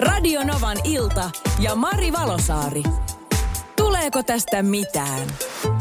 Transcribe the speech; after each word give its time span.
Radio 0.00 0.44
Novan 0.44 0.76
ilta 0.84 1.30
ja 1.58 1.74
Mari 1.74 2.12
Valosaari. 2.12 2.82
Tuleeko 3.76 4.22
tästä 4.22 4.62
mitään? 4.62 5.28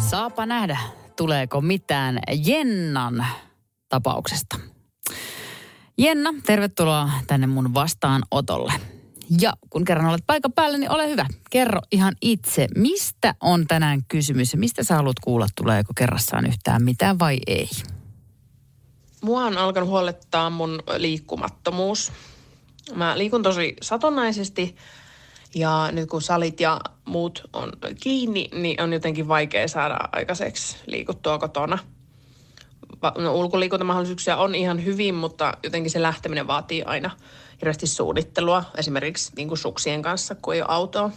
Saapa 0.10 0.46
nähdä, 0.46 0.78
tuleeko 1.16 1.62
mitään 1.62 2.20
Jennan 2.46 3.26
tapauksesta. 3.90 4.60
Jenna, 5.98 6.34
tervetuloa 6.46 7.10
tänne 7.28 7.48
mun 7.48 7.74
vastaanotolle. 7.74 8.74
Ja 9.42 9.54
kun 9.70 9.86
kerran 9.86 10.10
olet 10.10 10.24
paikan 10.28 10.54
päällä, 10.54 10.78
niin 10.78 10.92
ole 10.92 11.10
hyvä. 11.10 11.26
Kerro 11.50 11.82
ihan 11.92 12.16
itse, 12.22 12.68
mistä 12.76 13.36
on 13.42 13.68
tänään 13.68 14.00
kysymys 14.08 14.54
ja 14.54 14.60
mistä 14.60 14.84
sä 14.84 14.96
haluat 14.96 15.20
kuulla, 15.20 15.48
tuleeko 15.56 15.94
kerrassaan 15.98 16.46
yhtään 16.46 16.84
mitään 16.84 17.20
vai 17.20 17.40
ei? 17.48 17.70
Mua 19.22 19.46
on 19.46 19.58
alkanut 19.58 19.90
huolettaa 19.90 20.50
mun 20.50 20.84
liikkumattomuus. 20.98 22.12
Mä 22.96 23.18
liikun 23.18 23.44
tosi 23.44 23.76
satunnaisesti 23.82 24.76
ja 25.56 25.90
nyt 25.92 26.10
kun 26.10 26.22
salit 26.22 26.60
ja 26.60 26.82
muut 27.06 27.50
on 27.54 27.72
kiinni, 28.02 28.50
niin 28.54 28.82
on 28.82 28.94
jotenkin 28.94 29.28
vaikea 29.28 29.68
saada 29.68 29.98
aikaiseksi 30.12 30.78
liikuttua 30.86 31.40
kotona. 31.40 31.78
No, 33.18 33.36
ulkoliikuntamahdollisuuksia 33.36 34.38
on 34.38 34.56
ihan 34.56 34.86
hyvin, 34.86 35.16
mutta 35.16 35.58
jotenkin 35.64 35.92
se 35.92 36.02
lähteminen 36.02 36.48
vaatii 36.48 36.84
aina 36.84 37.12
hirveästi 37.62 37.88
suunnittelua, 37.88 38.64
esimerkiksi 38.78 39.32
niin 39.36 39.48
kuin 39.48 39.58
suksien 39.58 40.02
kanssa, 40.02 40.36
kun 40.36 40.54
ei 40.54 40.62
ole 40.62 40.70
autoa. 40.70 41.12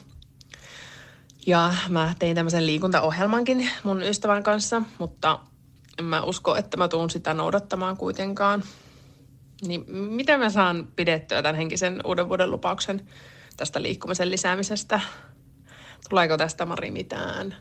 Ja 1.47 1.75
mä 1.89 2.15
tein 2.19 2.35
tämmöisen 2.35 2.67
liikuntaohjelmankin 2.67 3.71
mun 3.85 4.03
ystävän 4.03 4.43
kanssa, 4.43 4.83
mutta 4.99 5.39
en 5.99 6.05
mä 6.05 6.23
usko, 6.23 6.57
että 6.57 6.77
mä 6.77 6.89
tuun 6.89 7.11
sitä 7.11 7.35
noudattamaan 7.35 7.97
kuitenkaan. 7.97 8.63
Niin 9.67 9.85
miten 9.93 10.41
mä 10.41 10.51
saan 10.51 10.89
pidettyä 10.97 11.43
tämän 11.43 11.57
henkisen 11.57 12.01
uuden 12.05 12.29
vuoden 12.29 12.51
lupauksen 12.51 13.07
tästä 13.57 13.83
liikkumisen 13.83 14.31
lisäämisestä? 14.31 15.01
Tuleeko 16.09 16.37
tästä 16.37 16.67
Mari 16.67 16.91
mitään? 16.91 17.57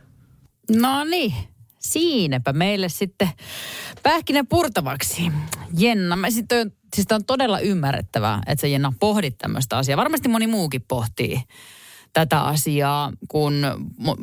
No 0.72 1.04
niin, 1.04 1.34
siinäpä 1.80 2.54
meille 2.54 2.90
sitten 2.90 3.30
pähkinä 4.04 4.44
purtavaksi. 4.50 5.32
Jenna, 5.78 6.16
mä 6.16 6.30
sitten, 6.30 6.72
siis 6.96 7.08
on 7.12 7.26
todella 7.26 7.60
ymmärrettävää, 7.60 8.42
että 8.48 8.62
sä 8.62 8.68
Jenna 8.68 8.94
pohdit 9.00 9.38
tämmöistä 9.38 9.78
asiaa. 9.78 9.98
Varmasti 9.98 10.30
moni 10.30 10.48
muukin 10.48 10.86
pohtii 10.88 11.42
tätä 12.14 12.42
asiaa, 12.42 13.12
kun 13.28 13.54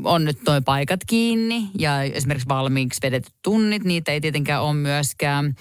on 0.04 0.24
nyt 0.24 0.38
toi 0.44 0.60
paikat 0.60 1.00
kiinni 1.06 1.70
ja 1.78 2.02
esimerkiksi 2.02 2.48
valmiiksi 2.48 3.00
vedetyt 3.02 3.34
tunnit, 3.42 3.84
niitä 3.84 4.12
ei 4.12 4.20
tietenkään 4.20 4.62
ole 4.62 4.74
myöskään. 4.74 5.54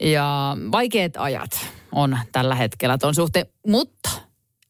Ja 0.00 0.56
vaikeat 0.72 1.12
ajat 1.16 1.50
on 1.92 2.18
tällä 2.32 2.54
hetkellä 2.54 2.98
tuon 2.98 3.14
suhteen, 3.14 3.46
mutta 3.66 4.10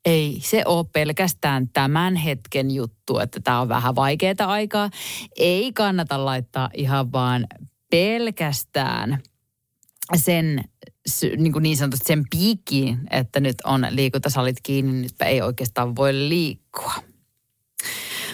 ei 0.04 0.38
se 0.42 0.62
ole 0.66 0.86
pelkästään 0.92 1.68
tämän 1.68 2.16
hetken 2.16 2.70
juttu, 2.70 3.18
että 3.18 3.40
tämä 3.40 3.60
on 3.60 3.68
vähän 3.68 3.94
vaikeaa 3.94 4.34
aikaa. 4.46 4.90
Ei 5.36 5.72
kannata 5.72 6.24
laittaa 6.24 6.70
ihan 6.74 7.12
vaan 7.12 7.46
pelkästään 7.90 9.22
sen 10.16 10.64
niin, 11.36 11.52
kuin 11.52 11.62
niin 11.62 11.76
sanotusti 11.76 12.06
sen 12.06 12.24
piikkiin, 12.30 12.98
että 13.10 13.40
nyt 13.40 13.56
on 13.64 13.86
liikuntasalit 13.90 14.56
kiinni, 14.62 14.92
nyt 14.92 15.22
ei 15.22 15.42
oikeastaan 15.42 15.96
voi 15.96 16.12
liikkua. 16.14 16.94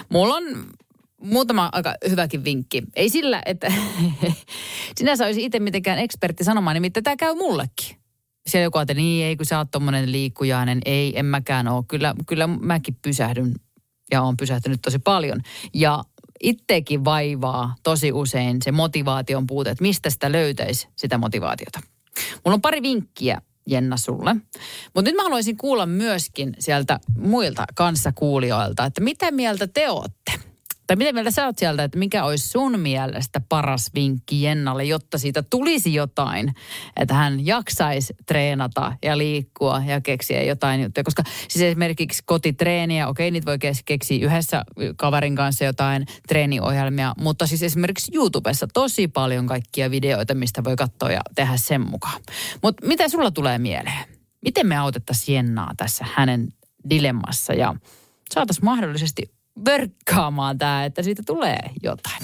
Mulla 0.08 0.34
on 0.34 0.44
muutama 1.22 1.68
aika 1.72 1.94
hyväkin 2.10 2.44
vinkki. 2.44 2.82
Ei 2.96 3.08
sillä, 3.08 3.42
että 3.46 3.72
sinänsä 4.98 5.26
olisi 5.26 5.44
itse 5.44 5.60
mitenkään 5.60 5.98
ekspertti 5.98 6.44
sanomaan, 6.44 6.74
nimittäin 6.74 7.04
tämä 7.04 7.16
käy 7.16 7.34
mullekin. 7.34 7.96
Siellä 8.46 8.64
joku 8.64 8.78
ajattelee, 8.78 9.02
niin 9.02 9.26
ei 9.26 9.36
kun 9.36 9.46
sä 9.46 9.58
oot 9.58 9.70
tommonen 9.70 10.12
liikkujainen. 10.12 10.80
Ei, 10.84 11.18
en 11.18 11.26
mäkään 11.26 11.68
ole. 11.68 11.84
Kyllä, 11.88 12.14
kyllä 12.26 12.46
mäkin 12.46 12.96
pysähdyn 13.02 13.54
ja 14.10 14.22
on 14.22 14.36
pysähtynyt 14.36 14.82
tosi 14.82 14.98
paljon. 14.98 15.40
Ja 15.74 16.04
itteekin 16.42 17.04
vaivaa 17.04 17.74
tosi 17.82 18.12
usein 18.12 18.62
se 18.62 18.72
motivaation 18.72 19.46
puute, 19.46 19.70
että 19.70 19.82
mistä 19.82 20.10
sitä 20.10 20.32
löytäisi 20.32 20.88
sitä 20.96 21.18
motivaatiota. 21.18 21.80
Mulla 22.44 22.54
on 22.54 22.62
pari 22.62 22.82
vinkkiä 22.82 23.42
Jenna 23.66 23.96
sulle. 23.96 24.34
Mutta 24.94 25.02
nyt 25.02 25.14
mä 25.14 25.22
haluaisin 25.22 25.56
kuulla 25.56 25.86
myöskin 25.86 26.54
sieltä 26.58 27.00
muilta 27.18 27.64
kanssakuulijoilta, 27.74 28.84
että 28.84 29.00
mitä 29.00 29.30
mieltä 29.30 29.66
te 29.66 29.90
olette? 29.90 30.49
Tai 30.90 30.96
miten 30.96 31.14
mieltä 31.14 31.30
sä 31.30 31.46
oot 31.46 31.58
sieltä, 31.58 31.84
että 31.84 31.98
mikä 31.98 32.24
olisi 32.24 32.48
sun 32.48 32.80
mielestä 32.80 33.40
paras 33.48 33.90
vinkki 33.94 34.42
Jennalle, 34.42 34.84
jotta 34.84 35.18
siitä 35.18 35.42
tulisi 35.42 35.94
jotain, 35.94 36.54
että 36.96 37.14
hän 37.14 37.46
jaksaisi 37.46 38.14
treenata 38.26 38.96
ja 39.02 39.18
liikkua 39.18 39.82
ja 39.86 40.00
keksiä 40.00 40.42
jotain 40.42 40.82
juttuja. 40.82 41.04
Koska 41.04 41.22
siis 41.48 41.62
esimerkiksi 41.62 42.22
kotitreeniä, 42.26 43.08
okei, 43.08 43.30
niitä 43.30 43.46
voi 43.46 43.58
keksiä 43.84 44.26
yhdessä 44.26 44.64
kaverin 44.96 45.36
kanssa 45.36 45.64
jotain 45.64 46.06
treeniohjelmia, 46.28 47.14
mutta 47.18 47.46
siis 47.46 47.62
esimerkiksi 47.62 48.12
YouTubessa 48.14 48.66
tosi 48.74 49.08
paljon 49.08 49.46
kaikkia 49.46 49.90
videoita, 49.90 50.34
mistä 50.34 50.64
voi 50.64 50.76
katsoa 50.76 51.10
ja 51.10 51.20
tehdä 51.34 51.56
sen 51.56 51.80
mukaan. 51.80 52.20
Mutta 52.62 52.86
mitä 52.86 53.08
sulla 53.08 53.30
tulee 53.30 53.58
mieleen? 53.58 54.08
Miten 54.44 54.66
me 54.66 54.76
autettaisiin 54.76 55.36
Jennaa 55.36 55.72
tässä 55.76 56.06
hänen 56.14 56.48
dilemmassa 56.90 57.52
ja 57.54 57.74
saataisiin 58.34 58.64
mahdollisesti 58.64 59.39
vörkkaamaan 59.64 60.58
tämä, 60.58 60.84
että 60.84 61.02
siitä 61.02 61.22
tulee 61.26 61.70
jotain. 61.82 62.22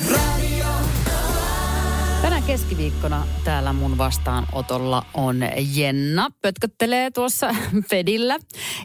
Tänä 2.22 2.40
keskiviikkona 2.40 3.26
täällä 3.44 3.72
mun 3.72 3.98
vastaanotolla 3.98 5.06
on 5.14 5.40
Jenna. 5.74 6.30
Pötköttelee 6.42 7.10
tuossa 7.10 7.54
Fedillä. 7.90 8.38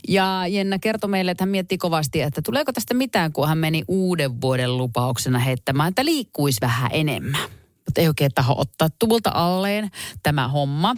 Ja 0.07 0.43
Jenna 0.47 0.79
kertoi 0.79 1.09
meille, 1.09 1.31
että 1.31 1.41
hän 1.41 1.49
mietti 1.49 1.77
kovasti, 1.77 2.21
että 2.21 2.41
tuleeko 2.45 2.73
tästä 2.73 2.93
mitään, 2.93 3.33
kun 3.33 3.47
hän 3.47 3.57
meni 3.57 3.83
uuden 3.87 4.41
vuoden 4.41 4.77
lupauksena 4.77 5.39
heittämään, 5.39 5.89
että 5.89 6.05
liikkuisi 6.05 6.61
vähän 6.61 6.89
enemmän 6.93 7.60
ei 7.97 8.07
oikein 8.07 8.31
taho 8.35 8.55
ottaa 8.57 8.87
tuvulta 8.99 9.31
alleen 9.33 9.89
tämä 10.23 10.47
homma. 10.47 10.95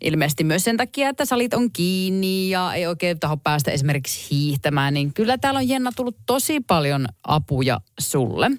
Ilmeisesti 0.00 0.44
myös 0.44 0.64
sen 0.64 0.76
takia, 0.76 1.08
että 1.08 1.24
salit 1.24 1.54
on 1.54 1.72
kiinni 1.72 2.50
ja 2.50 2.74
ei 2.74 2.86
oikein 2.86 3.20
taho 3.20 3.36
päästä 3.36 3.70
esimerkiksi 3.70 4.30
hiihtämään, 4.30 4.94
niin 4.94 5.14
kyllä 5.14 5.38
täällä 5.38 5.58
on 5.58 5.68
Jenna 5.68 5.92
tullut 5.96 6.16
tosi 6.26 6.60
paljon 6.60 7.06
apuja 7.24 7.80
sulle. 8.00 8.50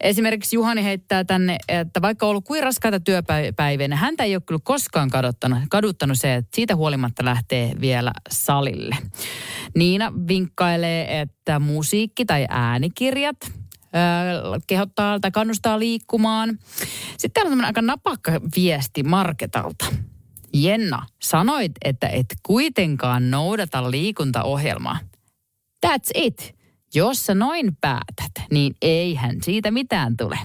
Esimerkiksi 0.00 0.56
Juhani 0.56 0.84
heittää 0.84 1.24
tänne, 1.24 1.58
että 1.68 2.02
vaikka 2.02 2.26
on 2.26 2.30
ollut 2.30 2.44
kuin 2.44 2.62
raskaita 2.62 3.00
työpäiviä, 3.00 3.88
niin 3.88 3.98
häntä 3.98 4.24
ei 4.24 4.36
ole 4.36 4.42
kyllä 4.46 4.60
koskaan 4.64 5.10
kaduttanut, 5.10 5.58
kaduttanut 5.70 6.18
se, 6.20 6.34
että 6.34 6.50
siitä 6.54 6.76
huolimatta 6.76 7.24
lähtee 7.24 7.72
vielä 7.80 8.12
salille. 8.30 8.96
Niina 9.74 10.12
vinkkailee, 10.28 11.20
että 11.20 11.58
musiikki 11.58 12.24
tai 12.24 12.46
äänikirjat– 12.48 13.36
kehottaa 14.66 15.20
tai 15.20 15.30
kannustaa 15.30 15.78
liikkumaan. 15.78 16.58
Sitten 17.18 17.30
täällä 17.34 17.52
on 17.52 17.64
aika 17.64 17.82
napakka 17.82 18.32
viesti 18.56 19.02
Marketalta. 19.02 19.84
Jenna, 20.52 21.06
sanoit, 21.22 21.72
että 21.84 22.08
et 22.08 22.26
kuitenkaan 22.42 23.30
noudata 23.30 23.90
liikuntaohjelmaa. 23.90 24.98
That's 25.86 26.10
it. 26.14 26.54
Jos 26.94 27.26
sä 27.26 27.34
noin 27.34 27.76
päätät, 27.80 28.48
niin 28.50 28.74
eihän 28.82 29.36
siitä 29.42 29.70
mitään 29.70 30.16
tule. 30.16 30.38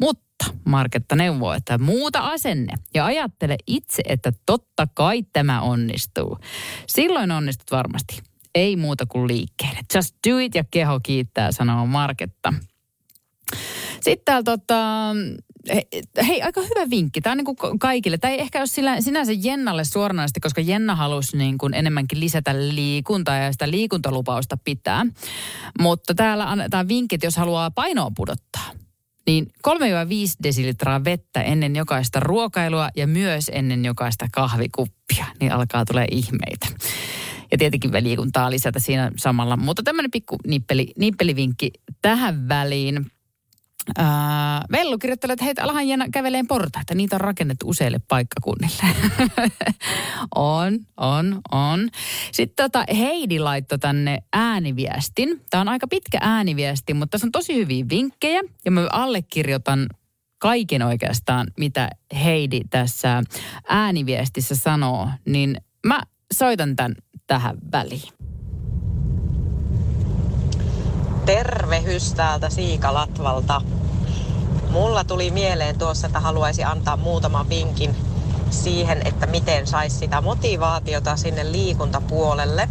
Mutta 0.00 0.44
Marketta 0.64 1.16
neuvoo, 1.16 1.52
että 1.52 1.78
muuta 1.78 2.20
asenne 2.20 2.72
ja 2.94 3.04
ajattele 3.04 3.56
itse, 3.66 4.02
että 4.08 4.32
totta 4.46 4.86
kai 4.94 5.22
tämä 5.32 5.60
onnistuu. 5.60 6.38
Silloin 6.86 7.30
onnistut 7.30 7.70
varmasti. 7.70 8.22
Ei 8.54 8.76
muuta 8.76 9.06
kuin 9.06 9.28
liikkeelle. 9.28 9.78
Just 9.94 10.14
do 10.28 10.38
it 10.38 10.54
ja 10.54 10.64
keho 10.70 11.00
kiittää, 11.02 11.52
sanoo 11.52 11.86
Marketta. 11.86 12.54
Sitten 14.00 14.24
täällä 14.24 14.42
tota, 14.42 15.12
hei, 16.26 16.42
aika 16.42 16.60
hyvä 16.60 16.90
vinkki. 16.90 17.20
Tämä 17.20 17.32
on 17.32 17.36
niin 17.36 17.56
kuin 17.56 17.78
kaikille. 17.78 18.18
Tämä 18.18 18.34
ei 18.34 18.40
ehkä 18.40 18.58
ole 18.58 18.66
sillä, 18.66 19.00
sinänsä 19.00 19.32
Jennalle 19.32 19.84
suoranaisesti, 19.84 20.40
koska 20.40 20.60
Jenna 20.60 20.94
halusi 20.94 21.36
niin 21.36 21.58
kuin 21.58 21.74
enemmänkin 21.74 22.20
lisätä 22.20 22.54
liikuntaa 22.58 23.36
ja 23.36 23.52
sitä 23.52 23.70
liikuntalupausta 23.70 24.56
pitää. 24.64 25.06
Mutta 25.80 26.14
täällä 26.14 26.50
annetaan 26.50 26.88
vinkit, 26.88 27.22
jos 27.22 27.36
haluaa 27.36 27.70
painoa 27.70 28.10
pudottaa. 28.16 28.70
Niin 29.26 29.46
3-5 29.68 29.72
desilitraa 30.42 31.04
vettä 31.04 31.42
ennen 31.42 31.76
jokaista 31.76 32.20
ruokailua 32.20 32.88
ja 32.96 33.06
myös 33.06 33.50
ennen 33.54 33.84
jokaista 33.84 34.26
kahvikuppia, 34.32 35.24
niin 35.40 35.52
alkaa 35.52 35.84
tulee 35.84 36.06
ihmeitä. 36.10 36.66
Ja 37.52 37.58
tietenkin 37.58 37.90
liikuntaa 38.00 38.50
lisätä 38.50 38.78
siinä 38.78 39.12
samalla. 39.16 39.56
Mutta 39.56 39.82
tämmöinen 39.82 40.10
pikku 40.10 40.36
nippeli, 40.46 40.92
nippelivinkki 40.98 41.70
tähän 42.02 42.48
väliin. 42.48 43.06
Äh, 43.98 44.06
Vellu 44.72 44.98
kirjoittelee, 44.98 45.32
että 45.32 45.44
heitä 45.44 45.62
alahan 45.62 45.88
Jenna 45.88 46.06
käveleen 46.12 46.46
portaita. 46.46 46.94
Niitä 46.94 47.16
on 47.16 47.20
rakennettu 47.20 47.68
useille 47.68 47.98
paikkakunnille. 48.08 48.82
on, 50.34 50.78
on, 50.96 51.40
on. 51.52 51.88
Sitten 52.32 52.64
tota 52.64 52.84
Heidi 52.96 53.38
laittoi 53.38 53.78
tänne 53.78 54.22
ääniviestin. 54.32 55.40
Tämä 55.50 55.60
on 55.60 55.68
aika 55.68 55.88
pitkä 55.88 56.18
ääniviesti, 56.20 56.94
mutta 56.94 57.10
tässä 57.10 57.26
on 57.26 57.32
tosi 57.32 57.54
hyviä 57.54 57.84
vinkkejä. 57.88 58.40
Ja 58.64 58.70
mä 58.70 58.86
allekirjoitan 58.92 59.86
kaiken 60.38 60.82
oikeastaan, 60.82 61.46
mitä 61.58 61.90
Heidi 62.24 62.60
tässä 62.70 63.22
ääniviestissä 63.68 64.56
sanoo. 64.56 65.08
Niin 65.26 65.56
mä 65.86 66.00
soitan 66.32 66.76
tämän 66.76 66.94
tähän 67.26 67.58
väliin. 67.72 68.12
Tervehys 71.26 72.14
täältä 72.14 72.50
Siikalatvalta. 72.50 73.60
Mulla 74.70 75.04
tuli 75.04 75.30
mieleen 75.30 75.78
tuossa, 75.78 76.06
että 76.06 76.20
haluaisi 76.20 76.64
antaa 76.64 76.96
muutaman 76.96 77.48
vinkin 77.48 77.96
siihen, 78.50 79.06
että 79.06 79.26
miten 79.26 79.66
saisi 79.66 79.96
sitä 79.96 80.20
motivaatiota 80.20 81.16
sinne 81.16 81.52
liikuntapuolelle. 81.52 82.68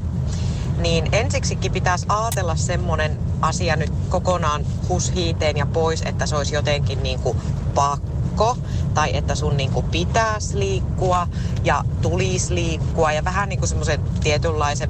Niin 0.77 1.09
ensiksikin 1.11 1.71
pitäisi 1.71 2.05
ajatella 2.09 2.55
semmonen 2.55 3.17
asia 3.41 3.75
nyt 3.75 3.91
kokonaan 4.09 4.65
hushiiteen 4.89 5.57
ja 5.57 5.65
pois, 5.65 6.01
että 6.01 6.25
se 6.25 6.35
olisi 6.35 6.55
jotenkin 6.55 7.03
niin 7.03 7.19
kuin 7.19 7.37
pakko 7.75 8.57
tai 8.93 9.17
että 9.17 9.35
sun 9.35 9.57
niin 9.57 9.71
kuin 9.71 9.85
pitäisi 9.85 10.59
liikkua 10.59 11.27
ja 11.63 11.83
tulisi 12.01 12.55
liikkua 12.55 13.11
ja 13.11 13.23
vähän 13.23 13.49
niin 13.49 13.59
kuin 13.59 13.69
semmoisen 13.69 14.01
tietynlaisen 14.23 14.89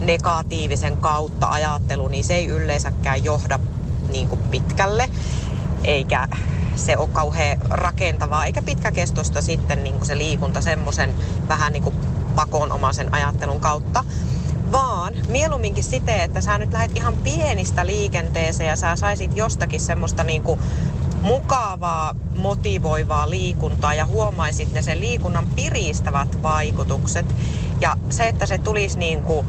negatiivisen 0.00 0.96
kautta 0.96 1.50
ajattelu, 1.50 2.08
niin 2.08 2.24
se 2.24 2.34
ei 2.34 2.46
yleensäkään 2.46 3.24
johda 3.24 3.58
niin 4.12 4.28
kuin 4.28 4.40
pitkälle, 4.50 5.08
eikä 5.84 6.28
se 6.76 6.96
ole 6.96 7.08
kauhean 7.12 7.58
rakentavaa, 7.70 8.44
eikä 8.44 8.62
pitkäkestoista 8.62 9.42
sitten 9.42 9.84
niin 9.84 9.94
kuin 9.94 10.06
se 10.06 10.18
liikunta 10.18 10.60
semmoisen 10.60 11.14
vähän 11.48 11.72
niin 11.72 11.82
kuin 11.82 11.94
pakonomaisen 12.34 13.14
ajattelun 13.14 13.60
kautta, 13.60 14.04
vaan 14.72 15.14
mieluumminkin 15.28 15.84
siten, 15.84 16.20
että 16.20 16.40
sä 16.40 16.58
nyt 16.58 16.72
lähdet 16.72 16.96
ihan 16.96 17.16
pienistä 17.16 17.86
liikenteeseen 17.86 18.68
ja 18.68 18.76
sä 18.76 18.96
saisit 18.96 19.36
jostakin 19.36 19.80
semmoista 19.80 20.24
niin 20.24 20.42
kuin 20.42 20.60
mukavaa, 21.22 22.14
motivoivaa 22.36 23.30
liikuntaa 23.30 23.94
ja 23.94 24.06
huomaisit 24.06 24.72
ne 24.72 24.82
sen 24.82 25.00
liikunnan 25.00 25.46
piristävät 25.56 26.42
vaikutukset. 26.42 27.26
Ja 27.80 27.96
se, 28.10 28.28
että 28.28 28.46
se 28.46 28.58
tulisi 28.58 28.98
niin 28.98 29.22
kuin 29.22 29.46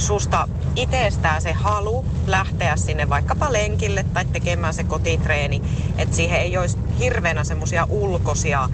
susta 0.00 0.48
itsestään 0.76 1.42
se 1.42 1.52
halu 1.52 2.04
lähteä 2.26 2.76
sinne 2.76 3.08
vaikkapa 3.08 3.52
lenkille 3.52 4.04
tai 4.14 4.24
tekemään 4.24 4.74
se 4.74 4.84
kotitreeni, 4.84 5.62
että 5.98 6.16
siihen 6.16 6.40
ei 6.40 6.58
olisi 6.58 6.78
hirveänä 6.98 7.44
semmoisia 7.44 7.86
ulkoisia 7.88 8.68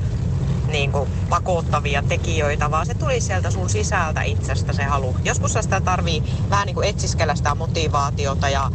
niin 0.68 0.92
kuin 0.92 1.10
pakottavia 1.30 2.02
tekijöitä, 2.02 2.70
vaan 2.70 2.86
se 2.86 2.94
tuli 2.94 3.20
sieltä 3.20 3.50
sun 3.50 3.70
sisältä 3.70 4.22
itsestä 4.22 4.72
se 4.72 4.84
halu. 4.84 5.16
Joskus 5.24 5.52
sitä 5.60 5.80
tarvii 5.80 6.22
vähän 6.50 6.66
niin 6.66 6.74
kuin 6.74 6.88
etsiskellä 6.88 7.34
sitä 7.34 7.54
motivaatiota 7.54 8.48
ja 8.48 8.70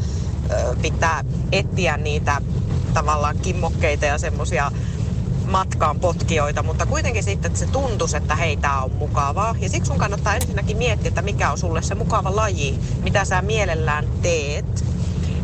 ö, 0.52 0.76
pitää 0.82 1.24
etsiä 1.52 1.98
niitä 1.98 2.42
tavallaan 2.94 3.38
kimmokkeita 3.38 4.06
ja 4.06 4.18
semmoisia 4.18 4.72
matkaan 5.52 6.00
potkijoita, 6.00 6.64
mutta 6.64 6.86
kuitenkin 6.86 7.24
sitten, 7.24 7.52
että 7.52 7.60
se 7.60 7.72
tuntuisi, 7.72 8.18
että 8.18 8.36
hei, 8.36 8.58
tää 8.58 8.82
on 8.82 8.92
mukavaa. 8.92 9.56
Ja 9.60 9.70
siksi 9.70 9.88
sun 9.88 9.98
kannattaa 9.98 10.36
ensinnäkin 10.36 10.78
miettiä, 10.78 11.08
että 11.08 11.22
mikä 11.22 11.52
on 11.52 11.58
sulle 11.58 11.82
se 11.82 11.96
mukava 11.96 12.36
laji, 12.36 12.80
mitä 13.04 13.26
sä 13.26 13.42
mielellään 13.42 14.06
teet. 14.22 14.86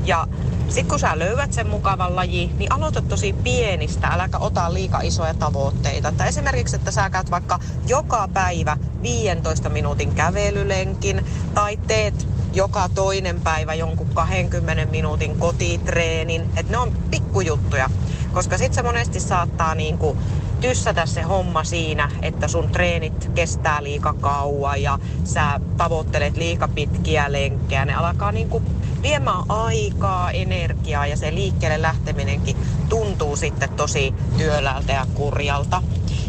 Ja 0.05 0.27
sitten 0.67 0.87
kun 0.87 0.99
sä 0.99 1.19
löydät 1.19 1.53
sen 1.53 1.67
mukavan 1.67 2.15
laji, 2.15 2.51
niin 2.57 2.71
aloita 2.71 3.01
tosi 3.01 3.33
pienistä, 3.33 4.07
äläkä 4.07 4.37
ota 4.37 4.73
liika 4.73 5.01
isoja 5.01 5.33
tavoitteita. 5.33 6.09
Että 6.09 6.25
esimerkiksi, 6.25 6.75
että 6.75 6.91
sä 6.91 7.09
käyt 7.09 7.31
vaikka 7.31 7.59
joka 7.87 8.29
päivä 8.33 8.77
15 9.01 9.69
minuutin 9.69 10.15
kävelylenkin 10.15 11.25
tai 11.53 11.77
teet 11.87 12.27
joka 12.53 12.89
toinen 12.95 13.41
päivä 13.41 13.73
jonkun 13.73 14.09
20 14.13 14.85
minuutin 14.85 15.39
kotitreenin. 15.39 16.41
Että 16.41 16.71
ne 16.71 16.77
on 16.77 16.91
pikkujuttuja, 17.11 17.89
koska 18.37 18.57
sitten 18.57 18.75
se 18.75 18.83
monesti 18.83 19.19
saattaa 19.19 19.75
niinku 19.75 20.17
tyssätä 20.61 21.05
se 21.05 21.21
homma 21.21 21.63
siinä, 21.63 22.09
että 22.21 22.47
sun 22.47 22.69
treenit 22.69 23.31
kestää 23.35 23.83
liika 23.83 24.13
kauan 24.21 24.81
ja 24.81 24.99
sä 25.23 25.59
tavoittelet 25.77 26.37
liika 26.37 26.67
pitkiä 26.67 27.31
lenkkejä. 27.31 27.85
Ne 27.85 27.95
alkaa 27.95 28.31
niinku 28.31 28.63
viemään 29.01 29.43
aikaa, 29.49 30.31
energiaa 30.31 31.07
ja 31.07 31.17
se 31.17 31.35
liikkeelle 31.35 31.81
lähteminenkin 31.81 32.57
tuntuu 32.89 33.35
sitten 33.35 33.69
tosi 33.69 34.13
työläältä 34.37 34.93
ja 34.93 35.07
kurjalta. 35.13 35.81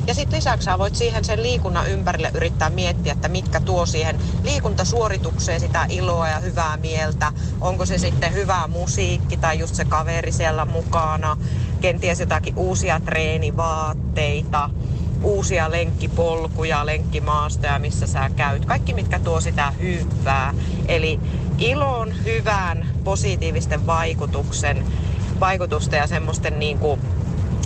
Ja 0.09 0.15
sitten 0.15 0.37
lisäksi 0.37 0.65
sä 0.65 0.79
voit 0.79 0.95
siihen 0.95 1.25
sen 1.25 1.43
liikunnan 1.43 1.91
ympärille 1.91 2.31
yrittää 2.35 2.71
miettiä, 2.71 3.13
että 3.13 3.29
mitkä 3.29 3.61
tuo 3.61 3.87
siihen 3.87 4.21
liikuntasuoritukseen 4.43 5.61
sitä 5.61 5.87
iloa 5.89 6.29
ja 6.29 6.39
hyvää 6.39 6.77
mieltä. 6.77 7.33
Onko 7.61 7.87
se 7.87 7.99
sitten 7.99 8.33
hyvää 8.33 8.67
musiikki 8.67 9.37
tai 9.37 9.59
just 9.59 9.75
se 9.75 9.85
kaveri 9.85 10.33
siellä 10.33 10.65
mukana. 10.65 11.37
Kenties 11.81 12.21
jotakin 12.21 12.57
uusia 12.57 13.01
treenivaatteita 13.01 14.71
uusia 15.23 15.71
lenkkipolkuja, 15.71 16.87
lenkkimaastoja, 16.87 17.79
missä 17.79 18.07
sä 18.07 18.31
käyt. 18.37 18.65
Kaikki, 18.65 18.95
mitkä 18.95 19.19
tuo 19.19 19.41
sitä 19.41 19.71
hyvää. 19.71 20.55
Eli 20.89 21.21
ilon, 21.59 22.25
hyvän, 22.25 22.87
positiivisten 23.05 23.87
vaikutuksen, 23.87 24.87
vaikutusta 25.41 25.97
ja 25.97 26.07
semmoisten 26.07 26.59
niin 26.59 26.79
kuin 26.79 27.01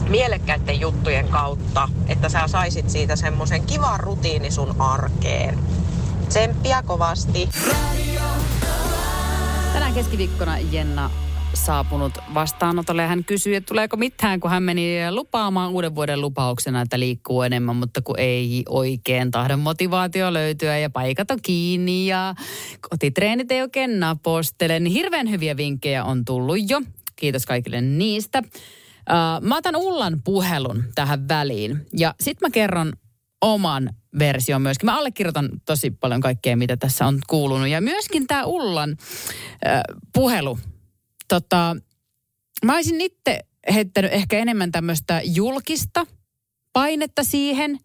mielekkäiden 0.09 0.81
juttujen 0.81 1.29
kautta, 1.29 1.89
että 2.09 2.29
sä 2.29 2.41
saisit 2.47 2.91
siitä 2.91 3.17
semmoisen 3.17 3.63
kivan 3.67 4.01
rutiini 4.01 4.51
sun 4.51 4.81
arkeen. 4.81 5.59
Tsemppiä 6.29 6.83
kovasti. 6.83 7.49
Tänään 9.73 9.95
keskiviikkona 9.95 10.59
Jenna 10.59 11.11
saapunut 11.55 12.13
vastaanotolle 12.35 13.03
ja 13.03 13.09
hän 13.09 13.25
kysyi, 13.25 13.55
että 13.55 13.69
tuleeko 13.69 13.97
mitään, 13.97 14.41
kun 14.41 14.51
hän 14.51 14.63
meni 14.63 14.97
lupaamaan 15.11 15.73
uuden 15.73 15.95
vuoden 15.95 16.21
lupauksena, 16.21 16.81
että 16.81 17.01
liikkuu 17.01 17.43
enemmän, 17.43 17.77
mutta 17.77 18.03
kun 18.03 18.19
ei 18.19 18.63
oikein 18.69 19.31
tahdon 19.31 19.61
motivaatio 19.61 20.33
löytyä 20.33 20.79
ja 20.79 20.91
paikat 20.91 21.31
on 21.31 21.39
kiinni 21.43 22.07
ja 22.07 22.35
kotitreenit 22.91 23.53
ei 23.53 23.63
oikein 23.63 24.01
napostele, 24.01 24.81
niin 24.81 24.93
hirveän 24.93 25.31
hyviä 25.31 25.57
vinkkejä 25.57 26.05
on 26.05 26.25
tullut 26.25 26.71
jo. 26.71 26.83
Kiitos 27.17 27.47
kaikille 27.47 27.81
niistä. 27.81 28.43
Uh, 29.11 29.49
mä 29.49 29.57
otan 29.57 29.77
Ullan 29.77 30.21
puhelun 30.25 30.85
tähän 30.95 31.29
väliin 31.29 31.87
ja 31.99 32.15
sitten 32.21 32.49
mä 32.49 32.53
kerron 32.53 32.93
oman 33.41 33.91
version 34.19 34.63
myöskin. 34.63 34.87
Mä 34.87 34.99
allekirjoitan 34.99 35.51
tosi 35.67 35.91
paljon 35.91 36.21
kaikkea, 36.21 36.57
mitä 36.57 36.77
tässä 36.77 37.07
on 37.07 37.19
kuulunut. 37.27 37.69
Ja 37.69 37.81
myöskin 37.81 38.27
tämä 38.27 38.45
Ullan 38.45 38.97
äh, 39.67 39.83
puhelu 40.15 40.59
tota, 41.29 41.77
mä 42.65 42.75
olisin 42.75 43.01
itse 43.01 43.39
heittänyt 43.75 44.13
ehkä 44.13 44.39
enemmän 44.39 44.73
tämmöistä 44.73 45.21
julkista 45.25 46.07
painetta 46.73 47.23
siihen, 47.25 47.79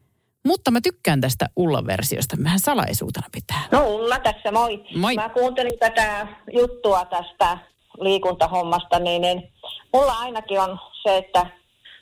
mutta 0.46 0.72
mä 0.72 0.82
tykkään 0.82 1.22
tästä 1.22 1.50
Ulla-versiosta. 1.56 2.38
Mehän 2.38 2.60
salaisuutena 2.60 3.28
pitää. 3.32 3.68
No 3.72 3.88
Ulla 3.88 4.20
tässä, 4.20 4.52
moi. 4.52 4.84
Moi. 4.96 5.16
Mä 5.16 5.30
kuuntelin 5.30 5.80
tätä 5.80 6.28
juttua 6.54 7.06
tästä 7.06 7.58
liikuntahommasta, 8.00 9.00
niin, 9.00 9.22
niin 9.22 9.51
mulla 9.94 10.13
ainakin 10.20 10.60
on 10.60 10.80
se, 11.04 11.18
että 11.18 11.46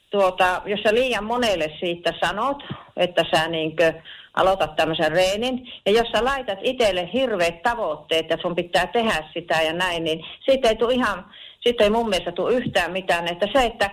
tuota, 0.10 0.62
jos 0.66 0.80
sä 0.84 0.94
liian 0.94 1.24
monelle 1.24 1.72
siitä 1.80 2.14
sanot, 2.24 2.64
että 2.98 3.24
sä 3.32 3.48
niinkö 3.48 3.94
aloitat 4.34 4.76
tämmöisen 4.76 5.12
reenin, 5.12 5.72
ja 5.86 5.92
jos 5.92 6.08
sä 6.16 6.26
laitat 6.26 6.60
itselle 6.62 7.10
hirveät 7.14 7.62
tavoitteet, 7.64 8.22
että 8.22 8.38
sun 8.42 8.56
pitää 8.56 8.88
tehdä 8.88 9.24
sitä 9.34 9.62
ja 9.62 9.74
näin, 9.74 10.04
niin 10.04 10.26
siitä 10.46 10.70
ei 10.70 10.76
tule 10.76 10.94
ihan, 10.94 11.26
siitä 11.62 11.84
ei 11.84 11.90
mun 11.90 12.10
mielestä 12.10 12.32
tule 12.32 12.54
yhtään 12.54 12.92
mitään, 12.92 13.28
että 13.28 13.48
se, 13.54 13.66
että 13.66 13.90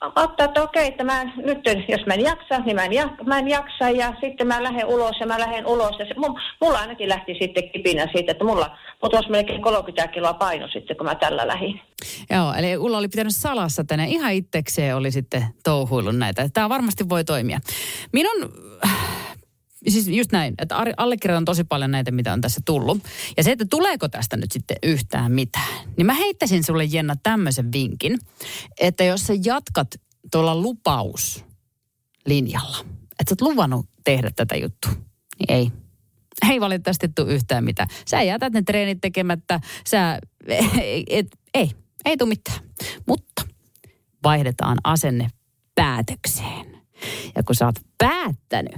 ottaa, 0.00 0.44
että 0.44 0.62
okei, 0.62 0.88
että 0.88 1.04
mä 1.04 1.24
nyt, 1.24 1.58
jos 1.88 2.06
mä 2.06 2.14
en 2.14 2.20
jaksa, 2.20 2.58
niin 2.58 2.76
mä 2.76 2.84
en, 2.84 2.92
jak, 2.92 3.22
mä 3.26 3.38
en 3.38 3.48
jaksa 3.48 3.90
ja 3.90 4.12
sitten 4.20 4.46
mä 4.46 4.62
lähden 4.62 4.86
ulos 4.86 5.16
ja 5.20 5.26
mä 5.26 5.40
lähden 5.40 5.66
ulos. 5.66 5.98
Ja 5.98 6.06
se, 6.06 6.14
mulla 6.60 6.78
ainakin 6.78 7.08
lähti 7.08 7.36
sitten 7.40 7.70
kipinä 7.70 8.08
siitä, 8.12 8.32
että 8.32 8.44
mulla 8.44 8.78
putosi 9.00 9.30
melkein 9.30 9.62
30 9.62 10.12
kiloa 10.12 10.34
paino 10.34 10.68
sitten, 10.68 10.96
kun 10.96 11.06
mä 11.06 11.14
tällä 11.14 11.46
lähdin. 11.46 11.80
Joo, 12.30 12.54
eli 12.54 12.76
Ulla 12.76 12.98
oli 12.98 13.08
pitänyt 13.08 13.36
salassa 13.36 13.84
tänne 13.84 14.06
ihan 14.06 14.32
itsekseen 14.32 14.96
oli 14.96 15.10
sitten 15.10 15.46
touhuillut 15.64 16.16
näitä. 16.16 16.48
Tämä 16.48 16.68
varmasti 16.68 17.08
voi 17.08 17.24
toimia. 17.24 17.60
Minun 18.12 18.52
siis 19.88 20.08
just 20.08 20.32
näin, 20.32 20.54
että 20.58 20.76
allekirjoitan 20.96 21.44
tosi 21.44 21.64
paljon 21.64 21.90
näitä, 21.90 22.10
mitä 22.10 22.32
on 22.32 22.40
tässä 22.40 22.60
tullut. 22.64 22.98
Ja 23.36 23.42
se, 23.42 23.52
että 23.52 23.66
tuleeko 23.70 24.08
tästä 24.08 24.36
nyt 24.36 24.52
sitten 24.52 24.76
yhtään 24.82 25.32
mitään, 25.32 25.88
niin 25.96 26.06
mä 26.06 26.14
heittäisin 26.14 26.64
sulle 26.64 26.84
Jenna 26.84 27.14
tämmöisen 27.22 27.72
vinkin, 27.72 28.18
että 28.80 29.04
jos 29.04 29.20
sä 29.20 29.32
jatkat 29.44 29.88
tuolla 30.32 30.56
lupauslinjalla, 30.56 32.76
että 33.20 33.28
sä 33.28 33.32
oot 33.32 33.40
luvannut 33.40 33.86
tehdä 34.04 34.30
tätä 34.36 34.56
juttua, 34.56 34.92
niin 35.38 35.52
ei. 35.52 35.70
Ei 36.50 36.60
valitettavasti 36.60 37.08
tule 37.08 37.32
yhtään 37.32 37.64
mitään. 37.64 37.88
Sä 38.08 38.22
jätät 38.22 38.52
ne 38.52 38.62
treenit 38.62 38.98
tekemättä, 39.00 39.60
sä, 39.86 40.18
et, 41.08 41.26
ei, 41.54 41.70
ei 42.04 42.16
tule 42.16 42.28
mitään. 42.28 42.58
Mutta 43.06 43.42
vaihdetaan 44.24 44.78
asenne 44.84 45.28
päätökseen. 45.74 46.76
Ja 47.36 47.42
kun 47.42 47.54
sä 47.54 47.66
oot 47.66 47.74
päättänyt, 47.98 48.74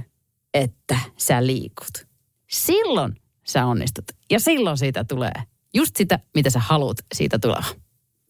että 0.53 0.99
sä 1.17 1.45
liikut, 1.45 2.07
silloin 2.49 3.15
sä 3.47 3.65
onnistut. 3.65 4.05
Ja 4.31 4.39
silloin 4.39 4.77
siitä 4.77 5.03
tulee 5.03 5.33
just 5.73 5.95
sitä, 5.95 6.19
mitä 6.35 6.49
sä 6.49 6.59
haluat 6.59 6.97
siitä 7.13 7.39
tulla. 7.39 7.63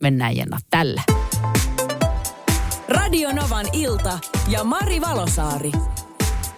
Mennään 0.02 0.38
Jenna 0.38 0.58
tällä. 0.70 1.02
Radio 2.88 3.32
Novan 3.32 3.66
ilta 3.74 4.20
ja 4.48 4.64
Mari 4.64 5.02
Valosaari. 5.02 5.72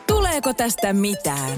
Tuleeko 0.07 0.53
tästä 0.53 0.93
mitään? 0.93 1.57